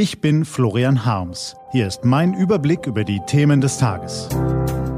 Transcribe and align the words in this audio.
Ich 0.00 0.20
bin 0.20 0.44
Florian 0.44 1.04
Harms. 1.04 1.56
Hier 1.72 1.88
ist 1.88 2.04
mein 2.04 2.32
Überblick 2.32 2.86
über 2.86 3.02
die 3.02 3.18
Themen 3.26 3.60
des 3.60 3.78
Tages. 3.78 4.28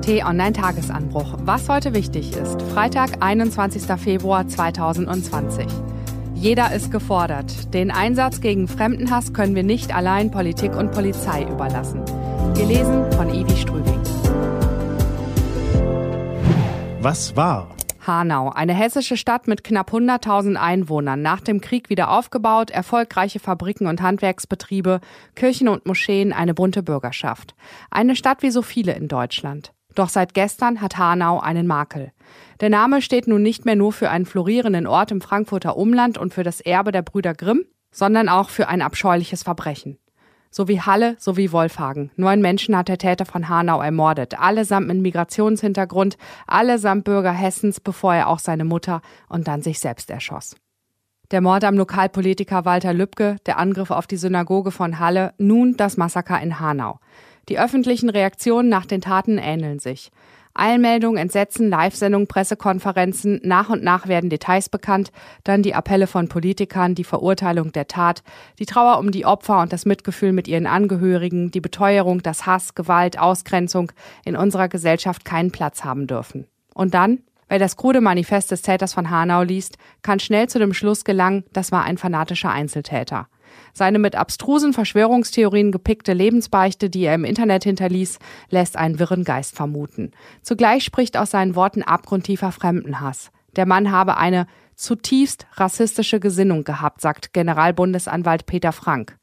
T-Online 0.02 0.52
Tagesanbruch. 0.52 1.38
Was 1.38 1.70
heute 1.70 1.94
wichtig 1.94 2.36
ist. 2.36 2.60
Freitag, 2.74 3.12
21. 3.20 3.84
Februar 3.98 4.46
2020. 4.46 5.64
Jeder 6.34 6.74
ist 6.74 6.92
gefordert. 6.92 7.72
Den 7.72 7.90
Einsatz 7.90 8.42
gegen 8.42 8.68
Fremdenhass 8.68 9.32
können 9.32 9.54
wir 9.54 9.62
nicht 9.62 9.96
allein 9.96 10.30
Politik 10.30 10.76
und 10.76 10.92
Polizei 10.92 11.44
überlassen. 11.44 12.02
Gelesen 12.54 13.10
von 13.12 13.30
Ivi 13.30 13.56
Strübing. 13.56 14.02
Was 17.00 17.34
war? 17.34 17.68
Hanau, 18.06 18.50
eine 18.50 18.74
hessische 18.74 19.16
Stadt 19.16 19.46
mit 19.46 19.62
knapp 19.62 19.92
100.000 19.92 20.56
Einwohnern, 20.56 21.22
nach 21.22 21.40
dem 21.40 21.60
Krieg 21.60 21.90
wieder 21.90 22.10
aufgebaut, 22.10 22.70
erfolgreiche 22.70 23.40
Fabriken 23.40 23.86
und 23.86 24.02
Handwerksbetriebe, 24.02 25.00
Kirchen 25.34 25.68
und 25.68 25.86
Moscheen, 25.86 26.32
eine 26.32 26.54
bunte 26.54 26.82
Bürgerschaft. 26.82 27.54
Eine 27.90 28.16
Stadt 28.16 28.42
wie 28.42 28.50
so 28.50 28.62
viele 28.62 28.94
in 28.94 29.08
Deutschland. 29.08 29.72
Doch 29.94 30.08
seit 30.08 30.34
gestern 30.34 30.80
hat 30.80 30.98
Hanau 30.98 31.40
einen 31.40 31.66
Makel. 31.66 32.12
Der 32.60 32.70
Name 32.70 33.02
steht 33.02 33.26
nun 33.26 33.42
nicht 33.42 33.64
mehr 33.64 33.76
nur 33.76 33.92
für 33.92 34.10
einen 34.10 34.26
florierenden 34.26 34.86
Ort 34.86 35.10
im 35.10 35.20
Frankfurter 35.20 35.76
Umland 35.76 36.16
und 36.18 36.32
für 36.32 36.44
das 36.44 36.60
Erbe 36.60 36.92
der 36.92 37.02
Brüder 37.02 37.34
Grimm, 37.34 37.64
sondern 37.92 38.28
auch 38.28 38.50
für 38.50 38.68
ein 38.68 38.82
abscheuliches 38.82 39.42
Verbrechen 39.42 39.99
sowie 40.50 40.80
Halle 40.80 41.16
sowie 41.18 41.52
Wolfhagen. 41.52 42.10
Neun 42.16 42.40
Menschen 42.40 42.76
hat 42.76 42.88
der 42.88 42.98
Täter 42.98 43.24
von 43.24 43.48
Hanau 43.48 43.80
ermordet, 43.80 44.38
allesamt 44.38 44.88
mit 44.88 45.00
Migrationshintergrund, 45.00 46.16
allesamt 46.46 47.04
Bürger 47.04 47.32
Hessens, 47.32 47.80
bevor 47.80 48.14
er 48.14 48.28
auch 48.28 48.38
seine 48.38 48.64
Mutter 48.64 49.00
und 49.28 49.48
dann 49.48 49.62
sich 49.62 49.78
selbst 49.78 50.10
erschoss. 50.10 50.56
Der 51.30 51.40
Mord 51.40 51.62
am 51.62 51.76
Lokalpolitiker 51.76 52.64
Walter 52.64 52.92
Lübcke, 52.92 53.36
der 53.46 53.58
Angriff 53.58 53.92
auf 53.92 54.08
die 54.08 54.16
Synagoge 54.16 54.72
von 54.72 54.98
Halle, 54.98 55.32
nun 55.38 55.76
das 55.76 55.96
Massaker 55.96 56.40
in 56.40 56.58
Hanau. 56.58 56.98
Die 57.48 57.58
öffentlichen 57.58 58.10
Reaktionen 58.10 58.68
nach 58.68 58.86
den 58.86 59.00
Taten 59.00 59.38
ähneln 59.38 59.78
sich. 59.78 60.10
Eilmeldungen, 60.54 61.18
Entsetzen, 61.18 61.70
Live-Sendungen, 61.70 62.26
Pressekonferenzen, 62.26 63.40
nach 63.44 63.70
und 63.70 63.82
nach 63.82 64.08
werden 64.08 64.30
Details 64.30 64.68
bekannt, 64.68 65.12
dann 65.44 65.62
die 65.62 65.74
Appelle 65.74 66.06
von 66.06 66.28
Politikern, 66.28 66.94
die 66.94 67.04
Verurteilung 67.04 67.72
der 67.72 67.88
Tat, 67.88 68.22
die 68.58 68.66
Trauer 68.66 68.98
um 68.98 69.10
die 69.10 69.24
Opfer 69.24 69.60
und 69.60 69.72
das 69.72 69.86
Mitgefühl 69.86 70.32
mit 70.32 70.48
ihren 70.48 70.66
Angehörigen, 70.66 71.50
die 71.50 71.60
Beteuerung, 71.60 72.22
dass 72.22 72.46
Hass, 72.46 72.74
Gewalt, 72.74 73.18
Ausgrenzung 73.18 73.92
in 74.24 74.36
unserer 74.36 74.68
Gesellschaft 74.68 75.24
keinen 75.24 75.50
Platz 75.50 75.84
haben 75.84 76.06
dürfen. 76.06 76.46
Und 76.74 76.94
dann? 76.94 77.20
Wer 77.48 77.58
das 77.58 77.76
krude 77.76 78.00
Manifest 78.00 78.52
des 78.52 78.62
Täters 78.62 78.94
von 78.94 79.10
Hanau 79.10 79.42
liest, 79.42 79.76
kann 80.02 80.20
schnell 80.20 80.48
zu 80.48 80.60
dem 80.60 80.72
Schluss 80.72 81.04
gelangen, 81.04 81.42
das 81.52 81.72
war 81.72 81.82
ein 81.82 81.98
fanatischer 81.98 82.50
Einzeltäter. 82.50 83.26
Seine 83.72 83.98
mit 83.98 84.16
abstrusen 84.16 84.72
Verschwörungstheorien 84.72 85.72
gepickte 85.72 86.12
Lebensbeichte, 86.12 86.90
die 86.90 87.04
er 87.04 87.14
im 87.14 87.24
Internet 87.24 87.64
hinterließ, 87.64 88.18
lässt 88.48 88.76
einen 88.76 88.98
wirren 88.98 89.24
Geist 89.24 89.56
vermuten. 89.56 90.12
Zugleich 90.42 90.84
spricht 90.84 91.16
aus 91.16 91.30
seinen 91.30 91.54
Worten 91.54 91.82
abgrundtiefer 91.82 92.52
Fremdenhass. 92.52 93.30
Der 93.56 93.66
Mann 93.66 93.90
habe 93.90 94.16
eine 94.16 94.46
zutiefst 94.74 95.46
rassistische 95.54 96.20
Gesinnung 96.20 96.64
gehabt, 96.64 97.00
sagt 97.00 97.32
Generalbundesanwalt 97.32 98.46
Peter 98.46 98.72
Frank. 98.72 99.19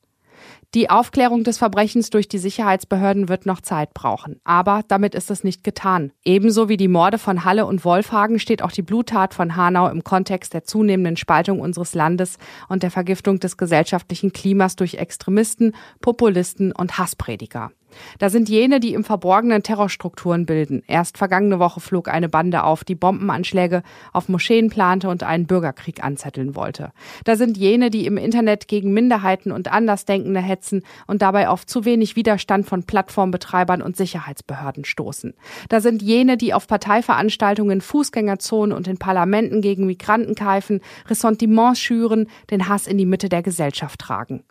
Die 0.74 0.90
Aufklärung 0.90 1.44
des 1.44 1.58
Verbrechens 1.58 2.10
durch 2.10 2.28
die 2.28 2.38
Sicherheitsbehörden 2.38 3.30
wird 3.30 3.46
noch 3.46 3.62
Zeit 3.62 3.94
brauchen. 3.94 4.40
Aber 4.44 4.82
damit 4.88 5.16
ist 5.16 5.32
es 5.32 5.44
nicht 5.44 5.64
getan. 5.64 6.12
Ebenso 6.24 6.70
wie 6.70 6.78
die 6.78 6.88
Morde 6.88 7.18
von 7.18 7.46
Halle 7.46 7.66
und 7.66 7.86
Wolfhagen 7.86 8.40
steht 8.40 8.62
auch 8.62 8.72
die 8.72 8.82
Bluttat 8.82 9.34
von 9.34 9.56
Hanau 9.56 9.88
im 9.90 10.04
Kontext 10.04 10.54
der 10.54 10.66
zunehmenden 10.66 11.18
Spaltung 11.18 11.62
unseres 11.62 11.96
Landes 11.96 12.38
und 12.68 12.84
der 12.84 12.92
Vergiftung 12.92 13.40
des 13.40 13.58
gesellschaftlichen 13.58 14.34
Klimas 14.34 14.76
durch 14.76 14.96
Extremisten, 14.96 15.74
Populisten 16.02 16.72
und 16.72 16.98
Hassprediger. 16.98 17.72
Da 18.20 18.30
sind 18.30 18.50
jene, 18.50 18.80
die 18.80 18.94
im 18.94 19.04
Verborgenen 19.04 19.64
Terrorstrukturen 19.64 20.46
bilden. 20.46 20.84
Erst 20.88 21.18
vergangene 21.18 21.60
Woche 21.60 21.80
flog 21.80 22.08
eine 22.08 22.30
Bande 22.30 22.64
auf, 22.64 22.84
die 22.84 22.96
Bombenanschläge 22.96 23.84
auf 24.14 24.30
Moscheen 24.30 24.70
plante 24.70 25.10
und 25.10 25.24
einen 25.24 25.48
Bürgerkrieg 25.48 26.04
anzetteln 26.04 26.56
wollte. 26.56 26.92
Da 27.26 27.36
sind 27.36 27.58
jene, 27.58 27.90
die 27.90 28.06
im 28.06 28.18
Internet 28.18 28.68
gegen 28.68 28.94
Minderheiten 28.94 29.52
und 29.52 29.72
Andersdenkende 29.72 30.42
hetzen 30.42 30.84
und 31.08 31.22
dabei 31.22 31.50
auf 31.50 31.66
zu 31.66 31.86
wenig 31.86 32.16
Widerstand 32.16 32.66
von 32.66 32.84
Plattformbetreibern 32.84 33.82
und 33.82 33.98
Sicherheitsbehörden 33.98 34.86
stoßen. 34.86 35.34
Da 35.70 35.82
sind 35.82 36.02
jene, 36.02 36.38
die 36.38 36.54
auf 36.54 36.68
Parteiveranstaltungen, 36.68 37.82
Fußgängerzonen 37.82 38.76
und 38.76 38.88
in 38.88 38.98
Parlamenten 38.98 39.62
gegen 39.62 39.86
Migranten 39.86 40.36
keifen, 40.36 40.82
Ressentiments 41.08 41.80
schüren, 41.80 42.28
den 42.52 42.68
Hass 42.68 42.88
in 42.88 42.98
die 42.98 43.06
Mitte 43.06 43.30
der 43.30 43.42
Gesellschaft 43.42 44.00
tragen. 44.00 44.44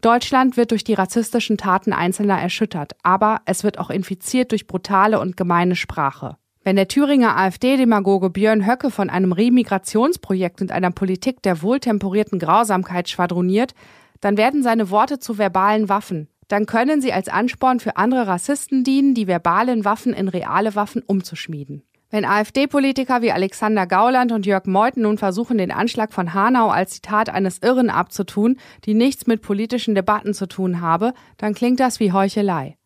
Deutschland 0.00 0.56
wird 0.56 0.70
durch 0.70 0.84
die 0.84 0.94
rassistischen 0.94 1.56
Taten 1.56 1.92
Einzelner 1.92 2.40
erschüttert, 2.40 2.92
aber 3.02 3.40
es 3.44 3.64
wird 3.64 3.78
auch 3.78 3.90
infiziert 3.90 4.50
durch 4.52 4.66
brutale 4.66 5.20
und 5.20 5.36
gemeine 5.36 5.76
Sprache. 5.76 6.36
Wenn 6.64 6.76
der 6.76 6.88
Thüringer 6.88 7.36
AfD-Demagoge 7.36 8.30
Björn 8.30 8.66
Höcke 8.66 8.90
von 8.90 9.10
einem 9.10 9.32
Remigrationsprojekt 9.32 10.60
und 10.60 10.70
einer 10.70 10.92
Politik 10.92 11.42
der 11.42 11.60
wohltemperierten 11.62 12.38
Grausamkeit 12.38 13.08
schwadroniert, 13.08 13.74
dann 14.20 14.36
werden 14.36 14.62
seine 14.62 14.90
Worte 14.90 15.18
zu 15.18 15.38
verbalen 15.38 15.88
Waffen. 15.88 16.28
Dann 16.46 16.66
können 16.66 17.00
sie 17.00 17.12
als 17.12 17.28
Ansporn 17.28 17.80
für 17.80 17.96
andere 17.96 18.26
Rassisten 18.26 18.84
dienen, 18.84 19.14
die 19.14 19.26
verbalen 19.26 19.84
Waffen 19.84 20.12
in 20.12 20.28
reale 20.28 20.74
Waffen 20.74 21.02
umzuschmieden. 21.04 21.82
Wenn 22.12 22.26
AfD-Politiker 22.26 23.22
wie 23.22 23.32
Alexander 23.32 23.86
Gauland 23.86 24.32
und 24.32 24.44
Jörg 24.44 24.66
Meuthen 24.66 25.04
nun 25.04 25.16
versuchen, 25.16 25.56
den 25.56 25.70
Anschlag 25.70 26.12
von 26.12 26.34
Hanau 26.34 26.68
als 26.68 26.96
Zitat 26.96 27.30
eines 27.30 27.62
Irren 27.62 27.88
abzutun, 27.88 28.58
die 28.84 28.92
nichts 28.92 29.26
mit 29.26 29.40
politischen 29.40 29.94
Debatten 29.94 30.34
zu 30.34 30.46
tun 30.46 30.82
habe, 30.82 31.14
dann 31.38 31.54
klingt 31.54 31.80
das 31.80 32.00
wie 32.00 32.12
Heuchelei. 32.12 32.76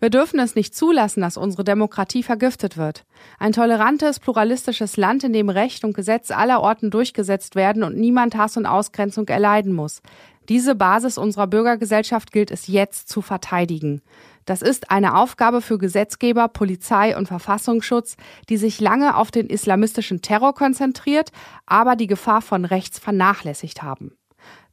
Wir 0.00 0.10
dürfen 0.10 0.38
es 0.38 0.54
nicht 0.54 0.76
zulassen, 0.76 1.22
dass 1.22 1.36
unsere 1.36 1.64
Demokratie 1.64 2.22
vergiftet 2.22 2.76
wird. 2.76 3.04
Ein 3.38 3.52
tolerantes, 3.52 4.20
pluralistisches 4.20 4.96
Land, 4.96 5.24
in 5.24 5.32
dem 5.32 5.48
Recht 5.48 5.82
und 5.84 5.94
Gesetz 5.94 6.30
aller 6.30 6.60
Orten 6.60 6.90
durchgesetzt 6.90 7.56
werden 7.56 7.82
und 7.82 7.96
niemand 7.96 8.36
Hass 8.36 8.56
und 8.56 8.66
Ausgrenzung 8.66 9.26
erleiden 9.26 9.72
muss. 9.72 10.00
Diese 10.48 10.74
Basis 10.74 11.18
unserer 11.18 11.46
Bürgergesellschaft 11.46 12.32
gilt 12.32 12.50
es 12.50 12.68
jetzt 12.68 13.08
zu 13.08 13.22
verteidigen. 13.22 14.00
Das 14.46 14.62
ist 14.62 14.90
eine 14.90 15.16
Aufgabe 15.16 15.60
für 15.60 15.76
Gesetzgeber, 15.76 16.48
Polizei 16.48 17.16
und 17.16 17.26
Verfassungsschutz, 17.26 18.16
die 18.48 18.56
sich 18.56 18.80
lange 18.80 19.16
auf 19.16 19.30
den 19.30 19.48
islamistischen 19.48 20.22
Terror 20.22 20.54
konzentriert, 20.54 21.32
aber 21.66 21.96
die 21.96 22.06
Gefahr 22.06 22.40
von 22.40 22.64
rechts 22.64 22.98
vernachlässigt 22.98 23.82
haben. 23.82 24.17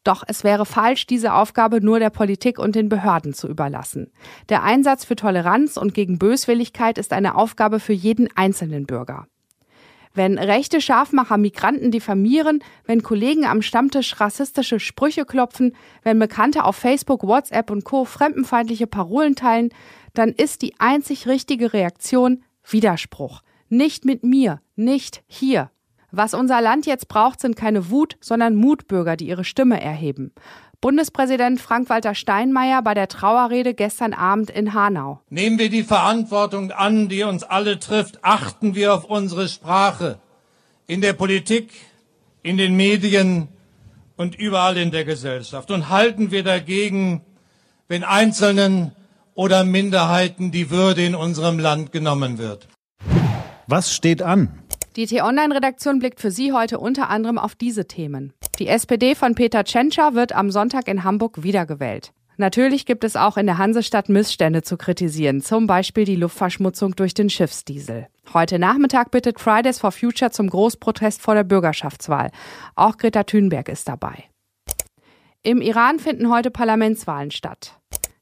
Doch 0.06 0.24
es 0.28 0.44
wäre 0.44 0.68
falsch, 0.68 1.08
diese 1.08 1.34
Aufgabe 1.34 1.82
nur 1.82 2.00
der 2.00 2.12
Politik 2.12 2.60
und 2.60 2.76
den 2.76 2.90
Behörden 2.90 3.34
zu 3.34 3.50
überlassen. 3.50 4.12
Der 4.50 4.64
Einsatz 4.64 5.04
für 5.04 5.16
Toleranz 5.16 5.78
und 5.78 5.96
gegen 5.96 6.20
Böswilligkeit 6.20 7.00
ist 7.00 7.12
eine 7.12 7.36
Aufgabe 7.36 7.80
für 7.80 7.92
jeden 7.92 8.30
einzelnen 8.38 8.86
Bürger. 8.86 9.28
Wenn 10.14 10.38
rechte 10.38 10.80
Scharfmacher 10.80 11.38
Migranten 11.38 11.90
diffamieren, 11.90 12.64
wenn 12.86 13.02
Kollegen 13.02 13.46
am 13.46 13.64
Stammtisch 13.64 14.22
rassistische 14.22 14.80
Sprüche 14.80 15.26
klopfen, 15.26 15.76
wenn 16.04 16.20
Bekannte 16.20 16.64
auf 16.66 16.76
Facebook, 16.76 17.24
WhatsApp 17.24 17.72
und 17.72 17.84
Co. 17.84 18.06
fremdenfeindliche 18.06 18.88
Parolen 18.88 19.36
teilen, 19.36 19.70
dann 20.14 20.30
ist 20.30 20.62
die 20.62 20.80
einzig 20.80 21.28
richtige 21.28 21.74
Reaktion 21.74 22.44
Widerspruch. 22.64 23.42
Nicht 23.70 24.06
mit 24.06 24.24
mir, 24.24 24.62
nicht 24.76 25.24
hier. 25.28 25.72
Was 26.18 26.34
unser 26.34 26.62
Land 26.62 26.86
jetzt 26.86 27.09
braucht, 27.09 27.42
sind 27.42 27.58
keine 27.58 27.90
Wut, 27.90 28.16
sondern 28.22 28.56
Mutbürger, 28.56 29.18
die 29.18 29.28
ihre 29.28 29.44
Stimme 29.44 29.81
erheben. 29.81 30.31
Bundespräsident 30.80 31.59
Frank-Walter 31.59 32.16
Steinmeier 32.16 32.81
bei 32.84 32.94
der 32.94 33.09
Trauerrede 33.09 33.74
gestern 33.74 34.14
Abend 34.14 34.50
in 34.50 34.74
Hanau. 34.74 35.20
Nehmen 35.30 35.59
wir 35.59 35.70
die 35.70 35.84
Verantwortung 35.84 36.72
an, 36.72 37.09
die 37.09 37.24
uns 37.24 37.44
alle 37.44 37.80
trifft. 37.80 38.24
Achten 38.24 38.76
wir 38.76 38.94
auf 38.94 39.03
unsere 39.03 39.50
Sprache 39.50 40.20
in 40.88 41.02
der 41.02 41.12
Politik, 41.12 41.74
in 42.44 42.56
den 42.56 42.78
Medien 42.78 43.50
und 44.16 44.36
überall 44.36 44.78
in 44.78 44.92
der 44.92 45.03
Gesellschaft. 45.03 45.70
Und 45.70 45.90
halten 45.90 46.32
wir 46.32 46.44
dagegen, 46.44 47.24
wenn 47.90 48.06
Einzelnen 48.06 48.94
oder 49.34 49.66
Minderheiten 49.66 50.52
die 50.52 50.70
Würde 50.70 51.06
in 51.06 51.14
unserem 51.14 51.59
Land 51.59 51.91
genommen 51.91 52.38
wird. 52.38 52.70
Was 53.67 53.94
steht 53.94 54.22
an? 54.22 54.59
Die 54.96 55.08
T-Online-Redaktion 55.08 56.00
blickt 56.00 56.22
für 56.22 56.32
Sie 56.32 56.53
heute 56.53 56.80
unter 56.80 57.09
anderem 57.09 57.38
auf 57.38 57.53
diese 57.53 57.86
Themen. 57.86 58.32
Die 58.59 58.68
SPD 58.68 59.14
von 59.14 59.36
Peter 59.36 59.66
Tschentscher 59.66 60.14
wird 60.14 60.34
am 60.34 60.52
Sonntag 60.52 60.88
in 60.88 61.03
Hamburg 61.03 61.44
wiedergewählt. 61.44 62.14
Natürlich 62.38 62.86
gibt 62.86 63.03
es 63.03 63.18
auch 63.18 63.36
in 63.36 63.46
der 63.46 63.58
Hansestadt 63.58 64.08
Missstände 64.08 64.62
zu 64.62 64.78
kritisieren, 64.78 65.42
zum 65.42 65.68
Beispiel 65.68 66.06
die 66.06 66.16
Luftverschmutzung 66.16 66.96
durch 66.96 67.14
den 67.14 67.30
Schiffsdiesel. 67.30 68.08
Heute 68.34 68.58
Nachmittag 68.58 69.12
bittet 69.12 69.42
Fridays 69.42 69.80
for 69.80 69.92
Future 69.92 70.32
zum 70.32 70.50
Großprotest 70.50 71.22
vor 71.22 71.36
der 71.36 71.44
Bürgerschaftswahl. 71.44 72.32
Auch 72.76 72.96
Greta 72.98 73.24
Thunberg 73.24 73.68
ist 73.68 73.90
dabei. 73.90 74.24
Im 75.44 75.59
Iran 75.59 76.00
finden 76.00 76.32
heute 76.32 76.52
Parlamentswahlen 76.52 77.32
statt. 77.32 77.78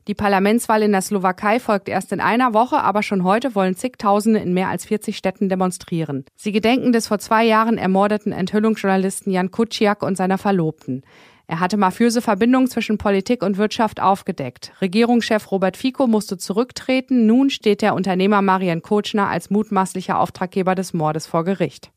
Die 0.08 0.14
Parlamentswahl 0.14 0.82
in 0.84 0.92
der 0.92 1.02
Slowakei 1.02 1.60
folgt 1.60 1.88
erst 1.88 2.12
in 2.12 2.20
einer 2.20 2.54
Woche, 2.54 2.82
aber 2.82 3.04
schon 3.04 3.24
heute 3.24 3.56
wollen 3.56 3.76
zigtausende 3.76 4.40
in 4.40 4.54
mehr 4.54 4.68
als 4.68 4.86
40 4.86 5.16
Städten 5.16 5.48
demonstrieren. 5.48 6.26
Sie 6.36 6.52
gedenken 6.52 6.92
des 6.92 7.08
vor 7.08 7.20
zwei 7.20 7.46
Jahren 7.46 7.78
ermordeten 7.78 8.34
Enthüllungsjournalisten 8.34 9.32
Jan 9.32 9.52
Kuciak 9.52 10.04
und 10.04 10.18
seiner 10.18 10.38
Verlobten. 10.38 11.04
Er 11.48 11.60
hatte 11.60 11.78
mafiöse 11.78 12.22
Verbindungen 12.22 12.68
zwischen 12.68 12.98
Politik 12.98 13.44
und 13.44 13.58
Wirtschaft 13.58 14.02
aufgedeckt. 14.02 14.74
Regierungschef 14.82 15.52
Robert 15.52 15.78
Fico 15.78 16.08
musste 16.08 16.38
zurücktreten. 16.38 17.26
Nun 17.26 17.50
steht 17.50 17.82
der 17.82 17.96
Unternehmer 17.96 18.42
Marian 18.42 18.82
Kotschner 18.82 19.28
als 19.30 19.50
mutmaßlicher 19.50 20.20
Auftraggeber 20.20 20.76
des 20.76 20.94
Mordes 20.94 21.28
vor 21.28 21.44
Gericht. 21.44 21.92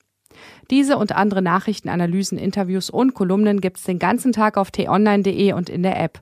Diese 0.71 0.99
und 0.99 1.13
andere 1.13 1.43
Nachrichten, 1.43 1.89
Analysen, 1.89 2.39
Interviews 2.39 2.91
und 2.91 3.15
Kolumnen 3.15 3.61
gibt's 3.61 3.85
den 3.85 3.99
ganzen 3.99 4.33
Tag 4.33 4.57
auf 4.59 4.71
t-online.de 4.71 5.53
und 5.53 5.69
in 5.69 5.83
der 5.83 5.99
App. 5.99 6.21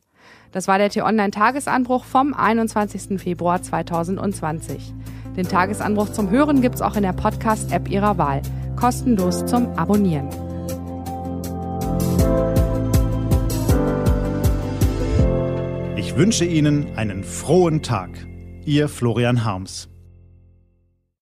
Das 0.54 0.68
war 0.68 0.78
der 0.78 0.88
T-Online-Tagesanbruch 0.88 2.04
vom 2.04 2.32
21. 2.32 3.20
Februar 3.20 3.60
2020. 3.60 4.94
Den 5.36 5.48
Tagesanbruch 5.48 6.10
zum 6.10 6.30
Hören 6.30 6.62
gibt's 6.62 6.80
auch 6.80 6.94
in 6.94 7.02
der 7.02 7.12
Podcast-App 7.12 7.90
Ihrer 7.90 8.18
Wahl. 8.18 8.40
Kostenlos 8.76 9.44
zum 9.46 9.70
Abonnieren. 9.76 10.28
Ich 15.96 16.16
wünsche 16.16 16.44
Ihnen 16.44 16.96
einen 16.96 17.24
frohen 17.24 17.82
Tag. 17.82 18.10
Ihr 18.64 18.88
Florian 18.88 19.44
Harms. 19.44 19.88